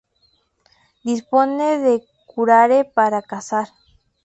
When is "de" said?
1.83-2.03